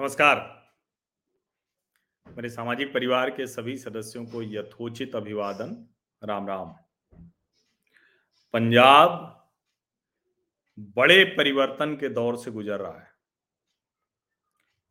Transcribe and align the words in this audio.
नमस्कार। 0.00 0.38
मेरे 2.26 2.48
सामाजिक 2.50 2.92
परिवार 2.92 3.30
के 3.30 3.46
सभी 3.46 3.76
सदस्यों 3.76 4.24
को 4.26 4.42
यथोचित 4.42 5.16
अभिवादन। 5.16 5.72
राम 6.22 6.46
राम। 6.48 6.72
पंजाब 8.54 9.50
बड़े 10.96 11.24
परिवर्तन 11.36 11.94
के 11.96 12.08
दौर 12.08 12.36
से 12.36 12.50
गुजर 12.50 12.80
रहा 12.80 12.98
है 12.98 13.10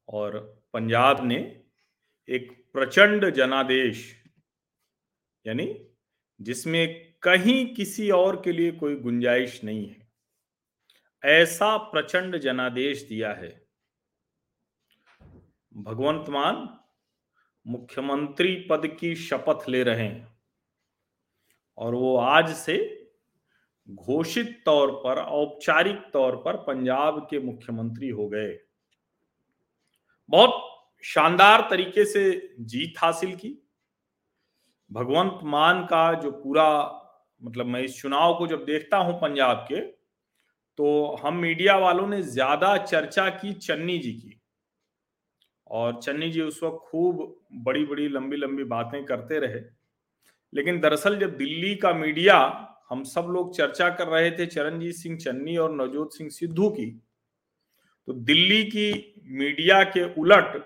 और 0.07 0.37
पंजाब 0.73 1.25
ने 1.25 1.37
एक 2.29 2.51
प्रचंड 2.73 3.29
जनादेश, 3.29 4.03
यानी 5.45 5.87
जिसमें 6.39 7.13
कहीं 7.23 7.75
किसी 7.75 8.09
और 8.11 8.41
के 8.41 8.51
लिए 8.51 8.71
कोई 8.71 8.95
गुंजाइश 8.95 9.63
नहीं 9.63 9.87
है, 9.89 10.07
ऐसा 11.23 11.75
प्रचंड 11.77 12.37
जनादेश 12.37 13.01
दिया 13.03 13.33
है 13.33 13.68
भगवंत 15.79 16.29
मान 16.29 16.67
मुख्यमंत्री 17.65 18.55
पद 18.69 18.87
की 18.99 19.13
शपथ 19.17 19.67
ले 19.69 19.83
रहे 19.83 20.07
हैं 20.07 20.27
और 21.77 21.95
वो 21.95 22.15
आज 22.17 22.53
से 22.55 22.77
घोषित 23.89 24.61
तौर 24.65 24.91
पर, 24.93 25.19
औपचारिक 25.19 26.01
तौर 26.13 26.35
पर 26.35 26.57
पंजाब 26.63 27.19
के 27.29 27.39
मुख्यमंत्री 27.39 28.09
हो 28.09 28.27
गए। 28.29 28.57
बहुत 30.29 30.65
शानदार 31.03 31.67
तरीके 31.69 32.05
से 32.05 32.31
जीत 32.61 32.93
हासिल 32.97 33.35
की। 33.35 33.57
भगवंत 34.91 35.39
मान 35.43 35.83
का 35.85 36.13
जो 36.13 36.31
पूरा 36.33 36.67
मतलब 37.41 37.65
मैं 37.65 37.81
इस 37.81 38.01
चुनाव 38.01 38.37
को 38.37 38.47
जब 38.47 38.65
देखता 38.65 38.97
हूँ 38.97 39.19
पंजाब 39.21 39.65
के 39.69 39.81
तो 40.79 41.15
हम 41.23 41.37
मीडिया 41.37 41.77
वालों 41.77 42.07
ने 42.07 42.21
ज़्यादा 42.23 42.75
चर्चा 42.77 43.29
की, 43.29 43.53
चन्नी 43.53 43.97
जी 43.99 44.11
की। 44.13 44.38
और 45.69 45.99
चन्नी 46.01 46.29
जी 46.31 46.41
उस 46.41 46.59
वक्त 46.63 46.85
खूब 46.85 47.41
बड़ी 47.53 47.85
बड़ी 47.85 48.07
लंबी 48.07 48.37
लंबी 48.37 48.63
बातें 48.63 49.03
करते 49.05 49.39
रहे। 49.39 49.61
लेकिन 50.53 50.79
दरअसल 50.79 51.19
जब 51.19 51.37
दिल्ली 51.37 51.75
का 51.75 51.93
मीडिया 51.93 52.37
हम 52.89 53.03
सब 53.03 53.27
लोग 53.29 53.55
चर्चा 53.55 53.89
कर 53.89 54.07
रहे 54.07 54.31
थे 54.31 54.45
चरणजीत 54.45 54.95
सिंह 54.95 55.17
चन्नी 55.17 55.57
और 55.57 55.75
नवजोत 55.75 56.13
सिंह 56.13 56.29
सिद्धू 56.29 56.69
की 56.69 56.85
तो 58.07 58.13
दिल्ली 58.13 58.63
की 58.63 59.13
मीडिया 59.27 59.83
के 59.83 60.03
उलट 60.21 60.63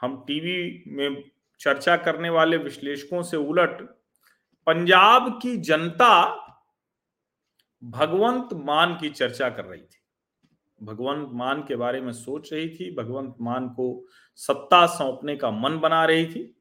हम 0.00 0.24
टीवी 0.26 0.84
में 0.88 1.22
चर्चा 1.60 1.96
करने 1.96 2.30
वाले 2.30 2.56
विश्लेषकों 2.56 3.22
से 3.22 3.36
उलट 3.36 3.82
पंजाब 4.66 5.38
की 5.42 5.56
जनता 5.56 6.12
भगवंत 7.82 8.48
मान 8.54 8.94
की 8.94 9.08
चर्चा 9.10 9.48
कर 9.48 9.64
रही 9.64 9.80
थी। 9.80 10.01
भगवंत 10.82 11.28
मान 11.32 11.62
के 11.62 11.76
बारे 11.76 12.00
में 12.00 12.12
सोच 12.12 12.52
रही 12.52 12.68
थी 12.68 12.94
भगवंत 12.94 13.34
मान 13.40 13.68
को 13.68 14.06
सत्ता 14.36 14.86
सौंपने 14.86 15.36
का 15.36 15.50
मन 15.50 15.78
बना 15.78 16.04
रही 16.04 16.26
थी 16.26 16.56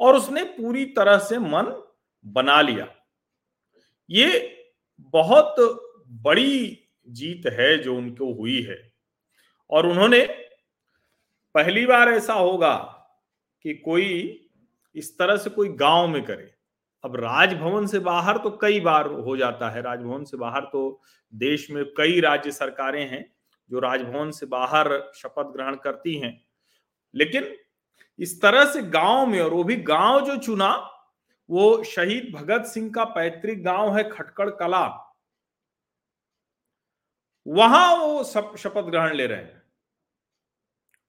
और 0.00 0.16
उसने 0.16 0.44
पूरी 0.44 0.84
तरह 0.86 1.18
से 1.18 1.38
मन 1.38 1.82
बना 2.24 2.60
लिया। 2.60 2.86
ये 4.10 4.56
बहुत 5.00 5.56
बड़ी 6.08 6.78
जीत 7.08 7.46
है 7.46 7.78
जो 7.78 7.96
उनको 7.96 8.32
हुई 8.34 8.62
है। 8.62 8.92
और 9.70 9.86
उन्होंने 9.86 10.24
पहली 11.54 11.86
बार 11.86 12.08
ऐसा 12.08 12.32
होगा 12.32 12.74
कि 13.64 13.74
कोई 13.74 14.40
इस 14.94 15.18
तरह 15.18 15.36
से 15.36 15.50
कोई 15.50 15.68
गाँव 15.68 16.08
में 16.08 16.22
करे। 16.24 16.54
अब 17.04 17.16
राजभवन 17.16 17.86
से 17.86 17.98
बाहर 17.98 18.36
तो 18.36 18.50
कई 18.50 18.80
बार 18.80 19.06
हो 19.06 19.36
जाता 19.36 19.70
है, 19.70 19.82
राजभवन 19.82 20.24
से 20.24 20.36
बाहर 20.36 20.60
तो 20.60 21.00
देश 21.34 21.70
में 21.70 21.84
कई 21.96 22.20
राज्य 22.20 22.50
सरकारें 22.50 23.10
हैं 23.10 23.24
जो 23.70 23.78
राजभवन 23.78 24.30
से 24.30 24.46
बाहर 24.46 25.12
शपथ 25.14 25.42
ग्रहण 25.42 25.76
करती 25.76 26.18
हैं। 26.18 26.44
लेकिन 27.14 27.56
इस 28.18 28.42
तरह 28.42 28.72
से 28.72 28.82
गाँव 28.82 29.26
में, 29.26 29.40
और 29.40 29.54
वो 29.54 29.64
भी 29.64 29.76
गाँव 29.76 30.26
जो 30.26 30.36
चुना, 30.36 30.90
वो 31.50 31.84
शहीद 31.84 32.34
भगत 32.34 32.64
सिंह 32.64 32.92
का 32.92 33.04
पैतृक 33.04 33.58
गाँव 33.58 33.96
है 33.96 34.10
खटकड़ 34.10 34.50
कला। 34.50 35.06
वहाँ 37.46 37.96
वो 37.96 38.24
शपथ 38.56 38.80
ग्रहण 38.80 39.14
ले 39.14 39.26
रहे 39.26 39.38
हैं। 39.38 39.62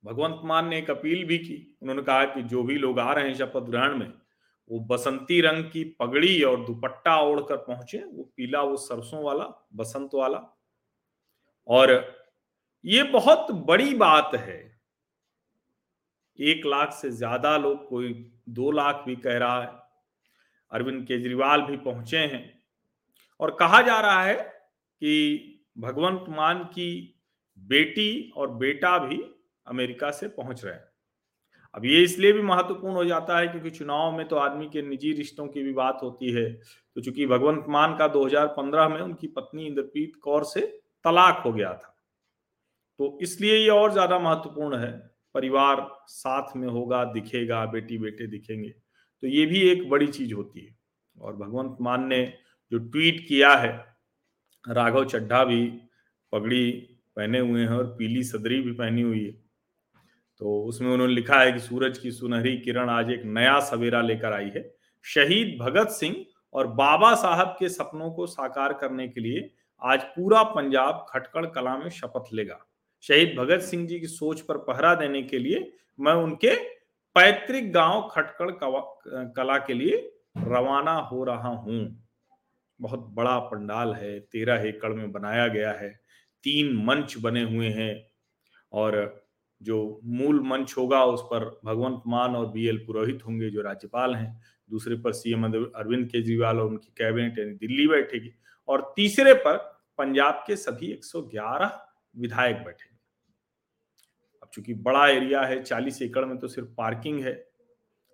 भगवंत 0.05 0.41
मान 0.43 0.67
ने 0.67 0.77
एक 0.77 0.89
अपील 0.89 1.25
भी 1.25 1.37
की। 1.37 1.77
उन्होंने 1.81 2.01
कहा 2.01 2.25
कि 2.25 2.41
जो 2.43 2.63
भी 2.63 2.75
लोग 2.75 2.99
आ 2.99 3.13
रहे 3.13 3.27
हैं 3.27 3.35
शपथ 3.35 3.59
ग्रहण 3.59 3.97
में, 3.97 4.13
वो 4.71 4.79
बसंती 4.79 5.41
रंग 5.41 5.63
की 5.63 5.83
पगड़ी 5.83 6.43
और 6.43 6.65
दुपट्टा 6.65 7.19
ओढ़कर 7.19 7.57
पहुँचे, 7.57 8.03
वो 8.03 8.23
पीला, 8.37 8.61
वो 8.61 8.77
सरसों 8.77 9.23
वाला, 9.23 9.67
बसंत 9.73 10.09
वाला। 10.13 10.57
और 11.67 12.20
ये 12.85 13.03
बहुत 13.03 13.51
बड़ी 13.67 13.93
बात 13.95 14.31
है। 14.35 14.59
एक 16.39 16.65
लाख 16.65 16.93
से 16.93 17.09
ज़्यादा 17.11 17.55
लोग 17.57 17.87
कोई 17.87 18.13
दो 18.49 18.71
लाख 18.71 19.03
भी 19.05 19.15
कह 19.15 19.37
रहा 19.37 19.61
है, 19.61 19.69
अरविंद 20.71 21.05
केजरीवाल 21.07 21.61
भी 21.61 21.77
पहुँचे 21.79 22.17
हैं। 22.17 22.43
और 23.39 23.55
कहा 23.59 23.81
जा 23.81 23.99
रहा 23.99 24.23
है 24.23 24.35
कि 24.35 25.63
भगवंत 25.77 26.25
मान 26.29 26.63
की 26.65 27.17
बेटी 27.57 28.31
और 28.37 28.51
बेटा 28.55 28.97
भी 28.97 29.21
अमेरिका 29.67 30.11
से 30.11 30.27
पहुँच 30.29 30.63
रहे 30.65 30.73
हैं। 30.73 30.89
अब 31.73 31.85
ये 31.85 32.01
इसलिए 32.03 32.31
भी 32.33 32.41
महत्वपूर्ण 32.41 32.93
हो 32.93 33.05
जाता 33.05 33.37
है 33.37 33.47
क्योंकि 33.47 33.69
चुनाव 33.69 34.11
में 34.11 34.27
तो 34.27 34.35
आदमी 34.37 34.65
के 34.69 34.81
निजी 34.81 35.11
रिश्तों 35.13 35.47
की 35.47 35.63
भी 35.63 35.73
बात 35.73 35.99
होती 36.03 36.31
है। 36.31 36.51
तो 36.53 37.01
चूँकि 37.01 37.25
भगवंत 37.27 37.65
मान 37.69 37.95
का 37.97 38.07
2015 38.07 38.89
में 38.89 38.99
उनकी 39.01 39.27
पत्नी 39.27 39.65
इंद्रप्रीत 39.67 40.19
कौर 40.23 40.43
से 40.45 40.61
तलाक 41.05 41.41
हो 41.45 41.53
गया 41.53 41.73
था 41.73 41.90
तो 43.01 43.17
इसलिए 43.21 43.55
ये 43.55 43.69
और 43.69 43.91
ज़्यादा 43.91 44.17
महत्वपूर्ण 44.19 44.77
है। 44.77 44.91
परिवार 45.35 45.79
साथ 46.07 46.55
में 46.55 46.67
होगा, 46.67 47.03
दिखेगा 47.03 47.65
बेटी 47.65 47.97
बेटे 47.97 48.27
दिखेंगे। 48.27 48.69
तो 48.69 49.27
ये 49.27 49.45
भी 49.45 49.61
एक 49.61 49.89
बड़ी 49.89 50.07
चीज़ 50.07 50.33
होती 50.33 50.65
है। 50.65 50.75
और 51.17 51.35
भगवंत 51.35 51.77
मान 51.81 52.05
ने 52.05 52.21
जो 52.71 52.79
ट्वीट 52.79 53.25
किया 53.27 53.53
है, 53.55 53.71
राघव 54.65 55.05
चड्ढा 55.05 55.43
भी 55.43 55.65
पगड़ी 56.33 56.71
पहने 57.17 57.39
हुए 57.39 57.61
हैं 57.61 57.69
और 57.69 57.85
पीली 57.97 58.23
सदरी 58.23 58.61
भी 58.61 58.71
पहनी 58.71 59.01
हुई 59.01 59.25
है। 59.25 59.31
तो 60.41 60.61
उसमें 60.63 60.91
उन्होंने 60.91 61.13
लिखा 61.13 61.39
है 61.39 61.51
कि 61.51 61.59
सूरज 61.59 61.97
की 61.97 62.11
सुनहरी 62.11 62.57
किरण 62.57 62.89
आज 62.89 63.09
एक 63.09 63.25
नया 63.25 63.59
सवेरा 63.59 64.01
लेकर 64.01 64.33
आई 64.33 64.51
है। 64.55 64.69
शहीद 65.05 65.57
भगत 65.61 65.89
सिंह 65.89 66.25
और 66.53 66.67
बाबा 66.67 67.13
साहब 67.15 67.55
के 67.59 67.69
सपनों 67.69 68.11
को 68.11 68.27
साकार 68.27 68.73
करने 68.73 69.07
के 69.07 69.21
लिए 69.21 69.49
आज 69.81 70.03
पूरा 70.03 70.43
पंजाब 70.43 71.05
खटकड़ 71.09 71.45
कला 71.45 71.77
में 71.77 71.89
शपथ 71.89 72.33
लेगा। 72.33 72.65
शहीद 73.03 73.35
भगत 73.37 73.61
सिंह 73.61 73.87
जी 73.87 73.99
की 73.99 74.07
सोच 74.07 74.41
पर 74.41 74.57
पहरा 74.57 74.93
देने 74.95 75.21
के 75.23 75.39
लिए 75.39 75.71
मैं 75.99 76.13
उनके 76.13 76.55
पैतृक 77.15 77.71
गाँव 77.73 78.07
खटकड़ 78.11 78.51
कला 79.35 79.57
के 79.57 79.73
लिए 79.73 79.97
रवाना 80.37 80.91
हो 80.91 81.23
रहा 81.23 81.47
हूँ। 81.47 82.07
बहुत 82.79 82.99
बड़ा 82.99 83.37
पंडाल 83.39 83.93
है, 83.93 84.19
तेरह 84.19 84.67
एकड़ 84.67 84.93
में 84.93 85.11
बनाया 85.11 85.47
गया 85.47 85.71
है, 85.71 85.89
तीन 86.43 86.75
मंच 86.85 87.17
बने 87.17 87.43
हुए 87.43 87.67
हैं 87.67 88.07
और 88.71 89.23
जो 89.61 89.99
मूल 90.03 90.39
मंच 90.43 90.73
होगा 90.77 91.03
उस 91.05 91.21
पर 91.21 91.45
भगवंत 91.65 92.03
मान 92.07 92.35
और 92.35 92.47
बी 92.47 92.67
एल 92.67 92.77
पुरोहित 92.77 93.25
होंगे 93.27 93.49
जो 93.49 93.61
राज्यपाल 93.61 94.15
हैं, 94.15 94.41
दूसरे 94.69 94.95
पर 94.95 95.13
सीएम 95.13 95.43
अरविंद 95.45 96.07
केजरीवाल 96.07 96.59
और 96.59 96.67
उनकी 96.67 96.93
कैबिनेट 96.97 97.39
यानी 97.39 97.53
दिल्ली 97.57 97.87
बैठेगी 97.87 98.33
और 98.67 98.93
तीसरे 98.95 99.33
पर 99.33 99.57
पंजाब 99.97 100.43
के 100.47 100.55
सभी 100.55 100.93
111 100.93 101.71
विधायक 102.15 102.57
अब 102.57 102.73
चूँकि 104.53 104.73
बड़ा 104.73 105.07
एरिया 105.07 105.41
है 105.41 105.63
40 105.63 106.01
एकड़ 106.01 106.25
में 106.25 106.37
तो 106.37 106.47
सिर्फ़ 106.47 106.69
पार्किंग 106.69 107.23
है। 107.23 107.33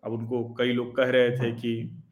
अब 0.04 0.12
उनको 0.12 0.54
कई 0.54 0.72
लोग 0.72 0.96
कह 0.96 1.10
रहे 1.10 1.32
थे 1.32 1.52
कि 1.52 2.04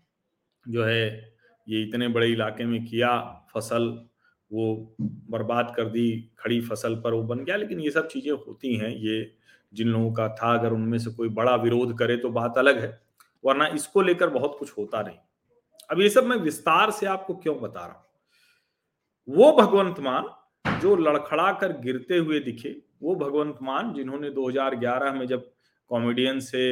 जो 0.67 0.83
है, 0.83 1.33
ये 1.69 1.83
इतने 1.83 2.07
बड़े 2.07 2.27
इलाके 2.27 2.65
में 2.65 2.85
किया 2.85 3.19
फ़सल, 3.53 4.07
वो 4.51 4.95
बर्बाद 5.01 5.73
कर 5.75 5.85
दी, 5.85 6.31
खड़ी 6.39 6.61
फ़सल 6.61 6.95
पर 6.95 7.13
वो 7.13 7.23
बन 7.23 7.39
गया। 7.39 7.55
लेकिन 7.55 7.79
ये 7.79 7.91
सब 7.91 8.07
चीज़ें 8.07 8.31
होती 8.31 8.75
हैं, 8.75 8.89
ये 8.89 9.35
जिन 9.73 9.87
लोगों 9.87 10.13
का 10.13 10.27
था, 10.29 10.53
अगर 10.59 10.73
उनमें 10.73 10.97
से 10.97 11.11
कोई 11.11 11.29
बड़ा 11.29 11.55
विरोध 11.55 11.97
करे 11.97 12.17
तो 12.17 12.29
बात 12.29 12.57
अलग 12.57 12.79
है, 12.79 13.01
वरना 13.45 13.67
इसको 13.67 14.01
लेकर 14.01 14.29
बहुत 14.29 14.55
कुछ 14.59 14.77
होता 14.77 15.01
नहीं। 15.01 15.17
अब 15.91 16.01
ये 16.01 16.09
सब 16.09 16.25
मैं 16.25 16.37
विस्तार 16.37 16.91
से 16.91 17.05
आपको 17.05 17.35
क्यों 17.35 17.61
बता 17.61 17.85
रहा 17.85 17.95
हूँ? 17.95 18.05
वो 19.27 19.51
भगवंत 19.51 19.99
मान, 19.99 20.25
जो 20.79 20.95
लड़खड़ा 20.95 21.51
कर 21.51 21.71
गिरते 21.79 22.17
हुए 22.17 22.39
दिखे 22.39 22.81
वो 23.05 23.15
भगवंत 23.15 23.57
मान 23.61 23.93
जिन्होंने 23.93 24.29
2011 24.31 25.13
में 25.13 25.25
जब 25.27 25.49
कॉमेडियन 25.91 26.39
से 26.39 26.63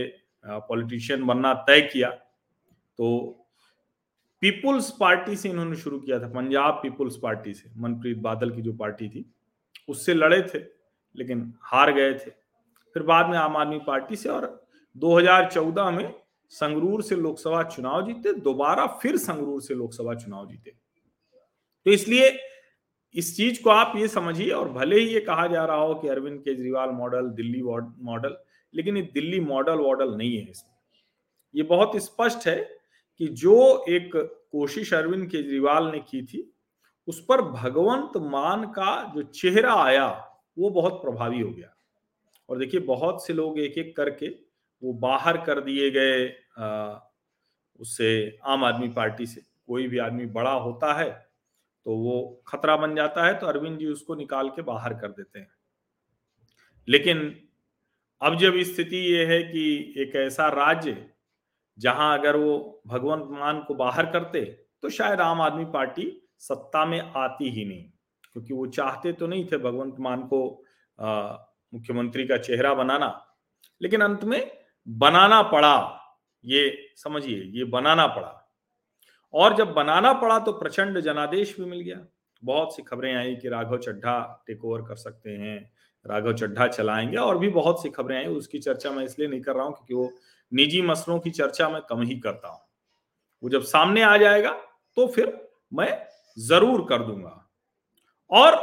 पॉलिटिशियन 0.43 1.23
बनना 1.23 1.53
तय 1.67 1.81
किया 1.93 2.09
तो 2.09 3.09
पीपुल्स 4.41 4.89
पार्टी 4.99 5.35
से 5.35 5.49
इन्होंने 5.49 5.75
शुरू 5.75 5.99
किया 5.99 6.19
था, 6.19 6.27
पंजाब 6.27 6.79
पीपुल्स 6.81 7.17
पार्टी 7.17 7.53
से, 7.53 7.69
मनप्रीत 7.77 8.17
बादल 8.17 8.49
की 8.51 8.61
जो 8.61 8.73
पार्टी 8.73 9.07
थी, 9.09 9.25
उससे 9.89 10.13
लड़े 10.13 10.41
थे, 10.43 10.59
लेकिन 11.15 11.53
हार 11.61 11.91
गए 11.93 12.13
थे। 12.13 12.29
फिर 12.95 13.03
बाद 13.03 13.29
में 13.29 13.37
आम 13.37 13.55
आदमी 13.57 13.79
पार्टी 13.87 14.15
से 14.15 14.29
और 14.29 14.47
2014 14.95 15.89
में 15.91 16.13
संगरूर 16.51 17.03
से 17.03 17.15
लोकसभा 17.15 17.63
चुनाव 17.65 18.05
जीते, 18.05 18.33
दोबारा 18.33 18.85
फिर 19.01 19.17
संगरूर 19.17 19.61
से 19.61 19.73
लोकसभा 19.73 20.13
चुनाव 20.15 20.47
जीते। 20.47 20.71
तो 21.85 21.91
इसलिए 21.91 22.29
इस 23.15 23.35
चीज़ 23.37 23.61
को 23.63 23.69
आप 23.69 23.93
ये 23.95 24.07
समझिए 24.07 24.49
और 24.49 24.69
भले 24.69 24.99
ही 24.99 25.07
ये 25.07 25.19
कहा 25.19 25.47
जा 25.47 25.65
रहा 25.65 25.77
हो 25.77 25.95
कि 25.95 26.07
अरविंद 26.07 26.39
केजरीवाल 26.39 26.89
मॉडल, 26.89 27.29
दिल्ली 27.29 27.61
मॉडल, 27.61 28.37
लेकिन 28.73 28.97
ये 28.97 29.03
दिल्ली 29.13 29.39
मॉडल 29.39 29.79
वॉडल 29.79 30.15
नहीं 30.15 30.37
है 30.37 30.51
इसमें। 30.51 30.73
ये 31.55 31.63
बहुत 31.63 31.95
स्पष्ट 31.97 32.47
है 32.47 32.57
कि 33.19 33.27
जो 33.27 33.85
एक 33.89 34.11
कोशिश 34.51 34.93
अरविंद 34.93 35.27
केजरीवाल 35.27 35.91
ने 35.91 35.99
की 35.99 36.21
थी, 36.23 36.49
उस 37.07 37.25
पर 37.29 37.41
भगवंत 37.41 38.17
मान 38.23 38.63
का 38.71 39.13
जो 39.15 39.21
चेहरा 39.21 39.73
आया, 39.75 40.07
वो 40.57 40.69
बहुत 40.69 40.93
प्रभावी 40.93 41.41
हो 41.41 41.49
गया। 41.49 41.73
और 42.49 42.57
देखिए, 42.57 42.79
बहुत 42.79 43.25
से 43.25 43.33
लोग 43.33 43.59
एक 43.59 43.77
एक 43.77 43.95
करके 43.97 44.27
वो 44.81 44.93
बाहर 44.93 45.37
कर 45.37 45.59
दिए 45.61 45.89
गए 45.91 46.25
उससे, 47.79 48.37
आम 48.43 48.63
आदमी 48.63 48.87
पार्टी 48.87 49.25
से। 49.25 49.41
कोई 49.67 49.87
भी 49.87 49.97
आदमी 49.97 50.25
बड़ा 50.27 50.51
होता 50.51 50.93
है 50.93 51.11
तो 51.85 51.95
वो 51.97 52.43
खतरा 52.47 52.75
बन 52.77 52.95
जाता 52.95 53.25
है 53.25 53.33
तो 53.39 53.47
अरविंद 53.47 53.77
जी 53.79 53.87
उसको 53.87 54.15
निकाल 54.15 54.49
के 54.49 54.61
बाहर 54.61 54.93
कर 54.93 55.11
देते 55.11 55.39
हैं। 55.39 55.51
लेकिन 56.87 57.19
अब 58.21 58.37
जब 58.37 58.61
स्थिति 58.63 58.97
ये 58.97 59.25
है 59.25 59.41
कि 59.43 59.93
एक 59.97 60.15
ऐसा 60.15 60.47
राज्य 60.47 61.05
जहाँ 61.77 62.17
अगर 62.19 62.35
वो 62.35 62.81
भगवंत 62.87 63.27
मान 63.31 63.59
को 63.59 63.73
बाहर 63.73 64.05
करते 64.05 64.41
तो 64.83 64.89
शायद 64.89 65.21
आम 65.21 65.41
आदमी 65.41 65.65
पार्टी 65.65 66.11
सत्ता 66.39 66.85
में 66.85 66.99
आती 66.99 67.49
ही 67.49 67.65
नहीं, 67.65 67.83
क्योंकि 68.33 68.53
वो 68.53 68.65
चाहते 68.67 69.13
तो 69.13 69.27
नहीं 69.27 69.45
थे 69.45 69.57
भगवंत 69.57 69.99
मान 69.99 70.23
को 70.23 70.41
मुख्यमंत्री 71.73 72.25
का 72.27 72.37
चेहरा 72.37 72.73
बनाना। 72.73 73.07
लेकिन 73.81 74.01
अंत 74.01 74.23
में 74.23 74.51
बनाना 74.87 75.41
पड़ा, 75.43 75.99
ये 76.43 76.93
समझिए, 76.97 77.43
ये 77.49 77.63
बनाना 77.65 78.07
पड़ा। 78.07 78.42
और 79.33 79.55
जब 79.55 79.73
बनाना 79.73 80.13
पड़ा 80.13 80.39
तो 80.39 80.51
प्रचंड 80.53 80.99
जनादेश 80.99 81.55
भी 81.59 81.65
मिल 81.65 81.79
गया। 81.79 82.05
बहुत 82.43 82.75
सी 82.75 82.83
खबरें 82.83 83.13
आई 83.15 83.35
कि 83.35 83.49
राघव 83.49 83.77
चड्ढा 83.77 84.43
टेक 84.47 84.65
ओवर 84.65 84.81
कर 84.81 84.95
सकते 84.95 85.31
हैं 85.31 85.59
राघव 86.05 86.33
चड्ढा 86.33 86.67
चलाएँगे 86.67 87.17
और 87.17 87.37
भी 87.37 87.49
बहुत 87.49 87.81
सी 87.83 87.89
खबरें 87.89 88.17
आई 88.17 88.25
उसकी 88.27 88.59
चर्चा 88.59 88.91
मैं 88.91 89.03
इसलिए 89.05 89.27
नहीं 89.27 89.41
कर 89.41 89.55
रहा 89.55 89.65
हूँ 89.65 89.73
क्योंकि 89.73 89.93
वो 89.93 90.11
निजी 90.51 90.81
मसलों 90.81 91.19
की 91.19 91.29
चर्चा 91.31 91.69
मैं 91.69 91.81
कम 91.81 92.01
ही 92.01 92.19
करता 92.19 92.47
हूँ। 92.47 92.59
वो 93.43 93.49
जब 93.49 93.61
सामने 93.63 94.01
आ 94.01 94.17
जाएगा 94.17 94.51
तो 94.97 95.07
फिर 95.07 95.37
मैं 95.73 96.05
ज़रूर 96.37 96.85
कर 96.89 97.03
दूँगा। 97.03 97.39
और 98.31 98.61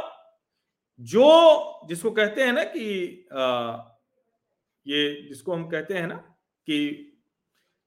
जो 0.99 1.87
जिसको 1.87 2.11
कहते 2.11 2.43
हैं 2.43 2.53
ना 2.53 2.63
कि 2.65 3.27
आ, 3.33 3.77
ये 4.85 5.27
जिसको 5.27 5.53
हम 5.53 5.67
कहते 5.69 5.93
हैं 5.93 6.07
ना 6.07 6.15
कि 6.67 6.77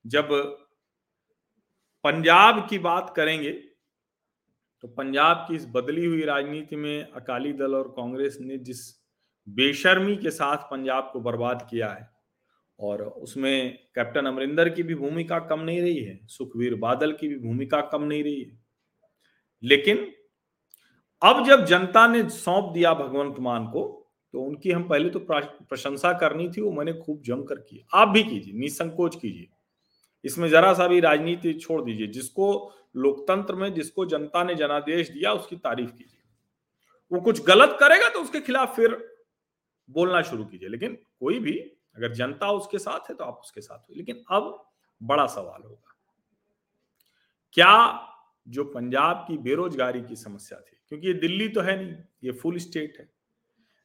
जब 0.05 0.29
पंजाब 2.05 2.67
की 2.71 2.79
बात 2.79 3.12
करेंगे 3.17 3.51
तो 4.83 4.89
पंजाब 4.89 5.45
की 5.49 5.55
इस 5.56 5.67
बदली 5.73 6.05
हुई 6.05 6.25
राजनीति 6.25 6.77
में 6.77 7.12
अकाली 7.12 7.53
दल 7.53 7.75
और 7.75 7.89
कांग्रेस 7.89 8.37
ने 8.41 8.56
जिस 8.59 8.81
बेशर्मी 9.47 10.17
के 10.17 10.31
साथ 10.31 10.56
पंजाब 10.71 11.11
को 11.12 11.21
बर्बाद 11.21 11.67
किया 11.71 11.89
है 11.89 12.09
और 12.79 13.03
उसमें 13.03 13.79
कैप्टन 13.95 14.27
अमरिंदर 14.27 14.69
की 14.69 14.83
भी 14.83 14.95
भूमिका 14.95 15.39
कम 15.39 15.61
नहीं 15.61 15.81
रही 15.81 15.99
है, 15.99 16.19
सुखवीर 16.27 16.75
बादल 16.75 17.12
की 17.12 17.29
भी 17.29 17.39
भूमिका 17.39 17.81
कम 17.93 18.03
नहीं 18.03 18.23
रही 18.25 18.43
है। 18.43 18.59
लेकिन 19.62 20.06
अब 21.23 21.45
जब 21.47 21.65
जनता 21.65 22.06
ने 22.06 22.29
सौंप 22.31 22.73
दिया 22.75 22.95
भगवंत 22.95 23.37
मान 23.41 23.67
को 23.67 23.83
तो 24.35 24.43
उनकी 24.43 24.71
हम 24.71 24.89
पहले 24.89 25.11
तो 25.11 25.19
प्रशंसा 25.21 26.12
करनी 26.12 26.49
थी, 26.49 26.61
वो 26.61 26.73
मैंने 26.73 26.93
खूब 26.93 27.23
जमकर 27.23 27.55
की। 27.55 27.85
आप 27.95 28.09
भी 28.09 28.23
कीजिए, 28.23 28.55
निसंकोच 28.55 29.17
कीजिए। 29.17 29.47
इसमें 30.25 30.49
जरा 30.49 30.73
सा 30.75 30.87
भी 30.88 31.00
राजनीति 31.00 31.53
छोड़ 31.55 31.82
दीजिए, 31.82 32.06
जिसको 32.09 32.73
लोकतंत्र 32.97 33.55
में, 33.55 33.73
जिसको 33.75 34.05
जनता 34.06 34.44
ने 34.44 34.55
जनादेश 34.55 35.11
दिया, 35.11 35.32
उसकी 35.32 35.56
तारीफ़ 35.59 35.91
कीजिए। 35.91 36.21
वो 37.12 37.21
कुछ 37.21 37.44
गलत 37.44 37.76
करेगा 37.81 38.09
तो 38.09 38.21
उसके 38.21 38.41
खिलाफ 38.41 38.76
फिर 38.76 38.97
बोलना 39.88 40.21
शुरू 40.23 40.44
कीजिए, 40.44 40.69
लेकिन 40.69 40.99
कोई 41.21 41.38
भी 41.38 41.59
अगर 41.97 42.12
जनता 42.15 42.50
उसके 42.53 42.79
साथ 42.79 43.11
है 43.11 43.15
तो 43.17 43.25
आप 43.25 43.41
उसके 43.43 43.61
साथ 43.61 43.79
हो। 43.79 43.94
लेकिन 43.97 44.25
अब 44.31 44.65
बड़ा 45.00 45.26
सवाल 45.29 45.62
होगा, 45.62 45.97
क्या 47.56 48.11
जो 48.47 48.65
पंजाब 48.67 49.25
की 49.29 49.37
बेरोजगारी 49.41 50.00
की 50.03 50.17
समस्या 50.17 50.59
थी, 50.61 50.77
क्योंकि 50.88 51.06
ये 51.06 51.15
दिल्ली 51.15 51.49
तो 51.49 51.61
है 51.61 51.77
नहीं, 51.77 51.94
ये 52.25 52.32
फुल 52.32 52.59
स्टेट 52.59 52.97
है 52.99 53.09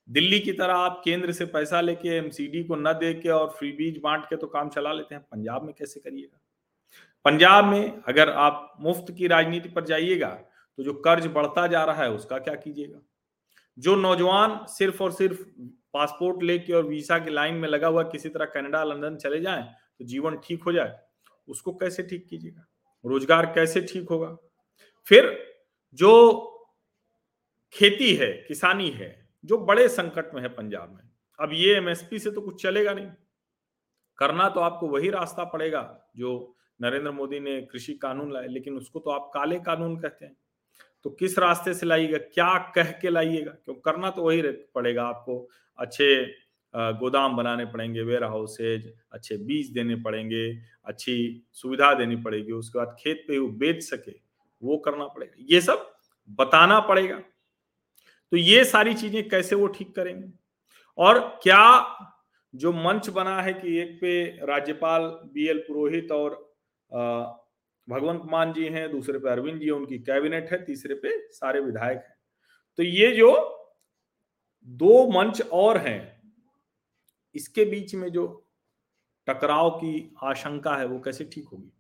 दिल्ली 0.10 0.40
की 0.40 0.52
तरह 0.52 0.74
आप 0.74 1.02
केंद्र 1.06 1.32
से 1.32 1.46
पैसा 1.46 1.82
लेके 1.82 2.10
एमसीडी 2.10 2.64
को 2.64 2.76
न 2.76 2.94
दे 2.94 3.14
के 3.14 3.30
और 3.30 3.50
फ्री 3.50 3.72
बीज 3.72 4.00
बांट 4.04 4.26
के 4.26 4.36
तो 4.36 4.48
काम 4.48 4.70
चला 4.70 4.94
लेते 4.94 5.16
हैं। 5.16 5.24
पंजाब 5.24 5.64
में 5.64 5.74
कैसे 5.74 6.00
करिएगा? 6.00 6.40
पंजाब 7.26 7.66
में 7.66 8.02
अगर 8.04 8.30
आप 8.30 8.74
मुफ़्त 8.82 9.12
की 9.18 9.28
राजनीति 9.28 9.70
पर 9.70 9.86
जाइएगा 9.86 10.30
तो 10.78 10.84
जो 10.84 10.94
कर्ज 10.96 11.28
बढ़ता 11.28 11.68
जा 11.68 11.84
रहा 11.84 12.04
है 12.04 12.12
उसका 12.12 12.38
क्या 12.38 12.56
कीजिएगा? 12.56 13.00
जो 13.78 13.96
नौजवान 13.96 14.60
सिर्फ़ 14.70 15.04
और 15.04 15.12
सिर्फ़ 15.12 15.44
पासपोर्ट 15.94 16.44
लेके 16.44 16.74
और 16.74 16.84
वीसा 16.86 17.18
की 17.20 17.32
लाइन 17.32 17.56
में 17.56 17.68
लगा 17.70 17.88
हुआ 17.88 18.04
किसी 18.04 18.30
तरह 18.30 18.46
कनाडा, 18.46 18.84
लंदन 18.84 19.16
चले 19.18 19.40
जाएँ 19.42 19.64
तो 20.00 20.06
जीवन 20.06 20.38
ठीक 20.44 20.64
हो 20.64 20.72
जाए। 20.74 20.98
उसको 21.48 21.72
कैसे 21.74 22.04
ठीक 22.04 22.28
कीजिएगा? 22.30 22.66
रोज़गार 23.06 23.46
कैसे 23.46 23.82
ठीक 23.84 24.10
होगा? 24.10 24.36
फिर 25.08 25.32
जो 26.00 26.12
खेती 27.74 28.14
है, 28.16 28.32
किसानी 28.48 28.90
है 28.90 29.29
जो 29.44 29.58
बड़े 29.58 29.88
संकट 29.90 30.34
में 30.34 30.42
है 30.42 30.50
पंजाब 30.50 30.94
में। 30.94 31.04
अब 31.40 31.50
ये 31.54 31.76
एमएसपी 31.76 32.20
से 32.20 32.32
तो 32.32 32.42
कुछ 32.42 32.62
चलेगा 32.64 32.94
नहीं। 32.94 33.10
करना 34.20 34.48
तो 34.50 34.60
आपको 34.60 34.88
वही 34.88 35.10
रास्ता 35.10 35.44
पड़ेगा 35.44 36.12
जो 36.18 36.56
नरेंद्र 36.80 37.12
मोदी 37.12 37.40
ने 37.40 37.62
कृषि 37.62 37.94
कानून 37.94 38.34
लाए, 38.34 38.48
लेकिन 38.48 38.78
उसको 38.78 39.00
तो 39.00 39.10
आप 39.10 39.32
काले 39.34 39.60
कानून 39.60 39.96
कहते 39.98 40.26
हैं। 40.26 40.36
तो 41.06 41.10
किस 41.10 41.38
रास्ते 41.40 41.74
से 41.74 41.86
लाइएगा, 41.86 42.18
क्या 42.18 42.58
कह 42.76 42.92
के 42.92 43.10
लाइएगा? 43.10 43.52
क्यों, 43.52 43.76
करना 43.76 44.10
तो 44.10 44.24
वही 44.24 44.42
पड़ेगा 44.76 45.04
आपको। 45.04 45.48
अच्छे 45.80 46.26
गोदाम 46.74 47.36
बनाने 47.38 47.66
पड़ेंगे 47.66 48.02
वेयर 48.02 48.24
हाउसेज 48.24 48.94
अच्छे 49.12 49.38
बीज 49.38 49.70
देने 49.72 49.96
पड़ेंगे, 49.96 50.50
अच्छी 50.86 51.46
सुविधा 51.54 51.94
देनी 51.94 52.16
पड़ेगी, 52.16 52.52
उसके 52.52 52.80
बाद 52.80 52.96
खेत 53.00 53.24
पे 53.28 53.38
वो 53.38 53.48
बेच 53.50 53.82
सके, 53.84 54.12
वो 54.64 54.78
करना 54.78 55.08
पड़ेगा। 55.08 55.46
ये 55.50 55.62
सब 55.62 55.92
बताना 56.30 56.80
पड़ेगा। 56.80 57.22
तो 58.32 58.38
ये 58.38 58.64
सारी 58.66 58.94
चीज़ें 58.94 59.28
कैसे 59.30 59.56
वो 59.56 59.68
ठीक 59.70 59.96
करेंगे? 59.96 60.32
और 60.98 61.20
क्या 61.44 61.96
जो 62.54 62.72
मंच 62.74 63.10
बना 63.10 63.42
है 63.42 63.54
कि 63.54 63.78
एक 63.80 63.98
पे 64.02 64.24
राज्यपाल 64.46 65.02
बी 65.34 65.48
एल 65.50 65.58
पुरोहित 65.60 66.12
और 66.12 66.32
भगवंत 67.88 68.22
मान 68.26 68.54
जी 68.54 68.66
हैं, 68.66 68.90
दूसरे 68.92 69.20
पे 69.20 69.30
अरविंद 69.30 69.60
जी 69.60 69.70
उनकी 69.70 69.98
कैबिनेट 70.00 70.52
है, 70.52 70.64
तीसरे 70.66 70.96
पे 70.96 71.18
सारे 71.32 71.60
विधायक 71.60 71.98
हैं। 72.00 72.16
तो 72.80 72.84
ये 72.84 73.12
जो 73.16 73.32
दो 74.68 75.08
मंच 75.12 75.42
और 75.44 75.78
हैं, 75.78 76.22
इसके 77.36 77.66
बीच 77.66 77.96
में 77.96 78.10
जो 78.12 78.26
टकराव 79.28 79.70
की 79.72 80.16
आशंका 80.24 80.76
है 80.76 80.86
वो 80.86 81.00
कैसे 81.00 81.24
ठीक 81.26 81.48
होगी? 81.48 81.72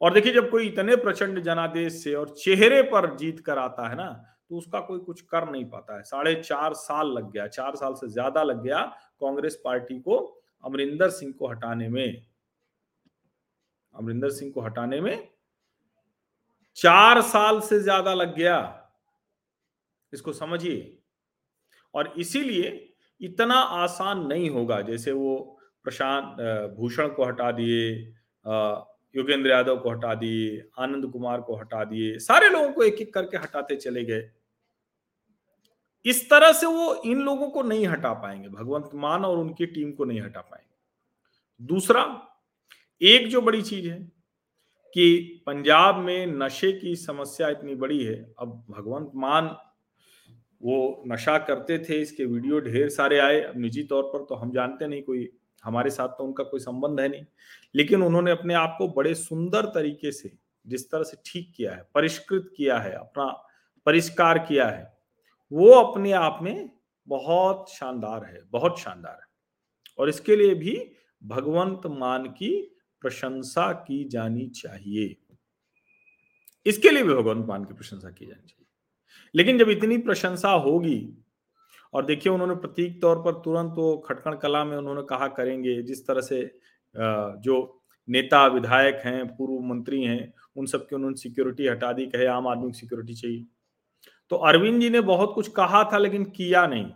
और 0.00 0.12
देखिए, 0.14 0.32
जब 0.32 0.50
कोई 0.50 0.66
इतने 0.66 0.96
प्रचंड 0.96 1.40
जनादेश 1.40 1.92
से 2.02 2.14
और 2.14 2.34
चेहरे 2.38 2.82
पर 2.84 3.14
जीत 3.16 3.40
कर 3.40 3.58
आता 3.58 3.88
है 3.88 3.96
ना 3.96 4.08
तो 4.50 4.56
उसका 4.56 4.80
कोई 4.80 4.98
कुछ 5.00 5.20
कर 5.22 5.48
नहीं 5.50 5.64
पाता 5.64 5.96
है। 5.96 6.02
साढ़े 6.04 6.34
चार 6.36 6.74
साल 6.74 7.12
लग 7.12 7.30
गया, 7.32 7.46
चार 7.48 7.76
साल 7.76 7.94
से 7.94 8.08
ज़्यादा 8.08 8.42
लग 8.42 8.62
गया 8.62 8.82
कांग्रेस 9.20 9.60
पार्टी 9.64 9.98
को 10.00 10.16
अमरिंदर 10.64 11.10
सिंह 11.10 11.32
को 11.38 11.48
हटाने 11.48 11.88
में। 11.88 12.26
अमरिंदर 13.94 14.30
सिंह 14.30 14.52
को 14.52 14.60
हटाने 14.60 15.00
में 15.00 15.28
चार 16.76 17.20
साल 17.22 17.60
से 17.60 17.78
ज़्यादा 17.80 18.14
लग 18.14 18.34
गया। 18.36 18.58
इसको 20.12 20.32
समझिए। 20.32 20.98
और 21.94 22.12
इसीलिए 22.18 22.68
इतना 23.20 23.54
आसान 23.54 24.26
नहीं 24.26 24.50
होगा, 24.50 24.80
जैसे 24.80 25.12
वो 25.12 25.58
प्रशांत 25.84 26.36
भूषण 26.76 27.08
को 27.08 27.24
हटा 27.24 27.50
दिए 27.52 27.94
योगेंद्र 29.14 29.50
यादव 29.50 29.76
को 29.76 29.90
हटा 29.90 30.14
दिए, 30.14 30.62
आनंद 30.78 31.10
कुमार 31.12 31.40
को 31.40 31.56
हटा 31.56 31.84
दिए, 31.84 32.18
सारे 32.18 32.48
लोगों 32.48 32.72
को 32.72 32.82
एक 32.82 33.00
एक 33.00 33.12
करके 33.14 33.36
हटाते 33.36 33.76
चले 33.76 34.04
गए। 34.04 34.30
इस 36.04 36.28
तरह 36.30 36.52
से 36.52 36.66
वो 36.66 36.94
इन 37.06 37.20
लोगों 37.20 37.48
को 37.50 37.62
नहीं 37.62 37.86
हटा 37.86 38.12
पाएँगे, 38.14 38.48
भगवंत 38.48 38.90
मान 38.94 39.24
और 39.24 39.38
उनकी 39.38 39.66
टीम 39.66 39.92
को 39.92 40.04
नहीं 40.04 40.20
हटा 40.20 40.40
पाएँगे। 40.40 41.64
दूसरा, 41.66 42.02
एक 43.00 43.28
जो 43.28 43.40
बड़ी 43.40 43.62
चीज़ 43.62 43.88
है 43.88 43.98
कि 44.94 45.42
पंजाब 45.46 45.96
में 45.96 46.26
नशे 46.26 46.72
की 46.72 46.94
समस्या 46.96 47.48
इतनी 47.48 47.74
बड़ी 47.74 48.04
है, 48.04 48.14
अब 48.38 48.64
भगवंत 48.70 49.10
मान 49.14 49.56
वो 50.60 51.02
नशा 51.06 51.36
करते 51.38 51.78
थे, 51.78 52.00
इसके 52.00 52.24
वीडियो 52.24 52.60
ढेर 52.60 52.88
सारे 52.88 53.18
आए, 53.18 53.40
अब 53.40 53.58
निजी 53.58 53.82
तौर 53.82 54.02
पर 54.04 54.24
तो 54.24 54.34
हम 54.34 54.52
जानते 54.52 54.86
नहीं 54.86 55.02
कोई 55.02 55.28
हमारे 55.64 55.90
साथ 55.90 56.08
तो 56.08 56.24
उनका 56.24 56.44
कोई 56.44 56.60
संबंध 56.60 57.00
है 57.00 57.08
नहीं। 57.08 57.24
लेकिन 57.74 58.02
उन्होंने 58.02 58.30
अपने 58.30 58.54
आप 58.54 58.74
को 58.78 58.88
बड़े 58.88 59.14
सुंदर 59.14 59.66
तरीके 59.66 60.12
से, 60.12 60.38
जिस 60.66 60.90
तरह 60.90 61.02
से 61.02 61.16
ठीक 61.26 61.52
किया 61.56 61.74
है, 61.74 61.88
परिष्कृत 61.94 62.52
किया 62.56 62.78
है, 62.78 62.92
अपना 62.92 63.48
परिष्कार 63.86 64.38
किया 64.38 64.68
है, 64.68 64.98
वो 65.52 65.70
अपने 65.70 66.12
आप 66.12 66.38
में 66.42 66.70
बहुत 67.08 67.70
शानदार 67.70 68.24
है, 68.24 68.42
बहुत 68.50 68.78
शानदार 68.78 69.18
है। 69.22 69.26
और 69.98 70.08
इसके 70.08 70.36
लिए 70.36 70.54
भी 70.54 70.90
भगवंत 71.24 71.80
मान 71.86 72.26
की 72.26 72.78
प्रशंसा 73.00 73.72
की 73.72 74.04
जानी 74.04 74.48
चाहिए। 74.48 75.16
इसके 76.66 76.90
लिए 76.90 77.02
भी 77.02 77.14
भगवंत 77.14 77.46
मान 77.46 77.64
की 77.64 77.74
प्रशंसा 77.74 78.10
की 78.10 78.26
जानी 78.26 78.46
चाहिए। 78.48 78.66
लेकिन 79.34 79.58
जब 79.58 79.68
इतनी 79.68 79.98
प्रशंसा 79.98 80.50
होगी 80.50 81.25
और 81.92 82.04
देखिए, 82.04 82.32
उन्होंने 82.32 82.54
प्रतीक 82.56 83.00
तौर 83.02 83.18
पर 83.18 83.40
तुरंत 83.40 83.74
वो 83.76 83.96
खटकण 83.98 84.36
कला 84.36 84.64
में 84.64 84.76
उन्होंने 84.76 85.02
कहा 85.04 85.28
करेंगे, 85.30 85.80
जिस 85.82 86.06
तरह 86.06 86.20
से 86.22 86.42
जो 86.94 87.82
नेता, 88.08 88.46
विधायक 88.46 89.00
हैं, 89.04 89.26
पूर्व 89.28 89.62
मंत्री 89.64 90.02
हैं, 90.02 90.32
उन 90.56 90.66
सबकी 90.66 90.96
उन्होंने 90.96 91.16
सिक्योरिटी 91.16 91.66
हटा 91.68 91.92
दी, 91.92 92.06
कहे 92.06 92.26
आम 92.28 92.46
आदमी 92.48 92.66
की 92.66 92.78
सिक्योरिटी 92.78 93.14
चाहिए। 93.14 93.44
तो 94.30 94.36
अरविंद 94.38 94.80
जी 94.80 94.90
ने 94.90 95.00
बहुत 95.02 95.32
कुछ 95.34 95.48
कहा 95.52 95.82
था, 95.84 95.98
लेकिन 95.98 96.24
किया 96.26 96.66
नहीं। 96.66 96.90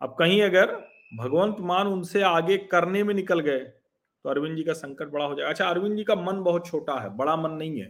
अब 0.00 0.14
कहीं 0.18 0.42
अगर 0.42 0.74
भगवंत 1.14 1.56
मान 1.60 1.86
उनसे 1.86 2.22
आगे 2.24 2.56
करने 2.66 3.02
में 3.04 3.14
निकल 3.14 3.40
गए 3.40 3.58
तो 3.58 4.30
अरविंद 4.30 4.56
जी 4.56 4.62
का 4.62 4.72
संकट 4.72 5.08
बड़ा 5.08 5.24
हो 5.24 5.34
जाएगा। 5.34 5.50
अच्छा 5.50 5.66
अरविंद 5.66 5.96
जी 5.96 6.04
का 6.04 6.14
मन 6.16 6.42
बहुत 6.42 6.66
छोटा 6.66 6.98
है, 7.00 7.08
बड़ा 7.16 7.36
मन 7.36 7.50
नहीं 7.52 7.80
है। 7.80 7.86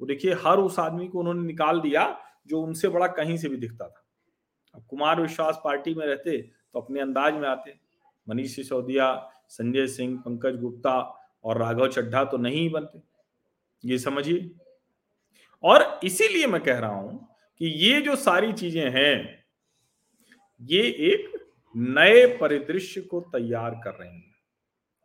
वो 0.00 0.06
देखिए, 0.06 0.32
हर 0.36 0.58
उस 0.58 0.78
आदमी 0.78 1.08
को 1.08 1.18
उन्होंने 1.18 1.42
निकाल 1.42 1.80
दिया, 1.80 2.04
जो 2.46 2.60
उनसे 2.60 2.88
बड़ा 2.88 3.06
कहीं 3.08 3.36
से 3.36 3.48
भी 3.48 3.56
दिखता 3.56 3.88
था। 3.88 4.01
अब 4.74 4.84
कुमार 4.90 5.20
विश्वास 5.20 5.60
पार्टी 5.64 5.94
में 5.94 6.06
रहते 6.06 6.38
तो 6.42 6.80
अपने 6.80 7.00
अंदाज 7.00 7.34
में 7.34 7.48
आते। 7.48 7.74
मनीष 8.28 8.56
सिसोदिया, 8.56 9.30
संजय 9.48 9.86
सिंह, 9.86 10.18
पंकज 10.18 10.60
गुप्ता 10.60 10.98
और 11.44 11.58
राघव 11.58 11.88
चड्ढा 11.88 12.24
तो 12.24 12.36
नहीं 12.36 12.70
बनते। 12.70 13.02
ये 13.84 13.98
समझिए। 13.98 14.50
और 15.64 16.00
इसीलिए 16.04 16.46
मैं 16.46 16.60
कह 16.60 16.78
रहा 16.78 16.94
हूँ 16.94 17.28
कि 17.58 17.66
ये 17.66 18.00
जो 18.00 18.16
सारी 18.16 18.52
चीज़ें 18.52 18.90
हैं, 18.90 19.44
ये 20.60 20.82
एक 20.82 21.46
नए 21.76 22.26
परिदृश्य 22.26 23.00
को 23.00 23.20
तैयार 23.20 23.80
कर 23.84 23.90
रहे 23.90 24.10
हैं। 24.10 24.34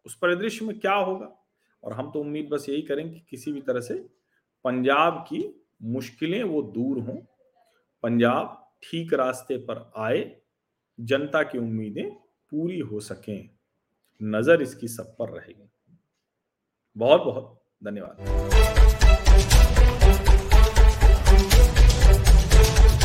उस 0.05 0.17
परिदृश्य 0.17 0.65
में 0.65 0.79
क्या 0.79 0.93
होगा? 0.93 1.43
और 1.83 1.93
हम 1.93 2.12
तो 2.12 2.19
उम्मीद 2.19 2.50
बस 2.50 2.65
यही 2.69 2.81
करें 2.81 3.13
कि 3.13 3.19
किसी 3.29 3.51
भी 3.51 3.62
तरह 3.62 3.79
से 3.79 3.93
पंजाब 4.63 5.25
की 5.29 5.67
मुश्किलें 5.83 6.43
वो 6.43 6.62
दूर 6.62 7.00
हों। 7.00 7.15
पंजाब 8.03 8.66
ठीक 8.84 9.13
रास्ते 9.13 9.57
पर 9.57 9.91
आए, 9.98 10.36
जनता 11.00 11.43
की 11.43 11.57
उम्मीदें 11.57 12.10
पूरी 12.51 12.79
हो 12.79 13.00
सकें, 13.00 13.50
नज़र 14.22 14.62
इसकी 14.62 14.88
सब 14.88 15.15
पर 15.17 15.29
रहेगी। 15.29 15.69
बहुत 16.96 17.22
बहुत 17.22 17.62
धन्यवाद। 17.84 18.15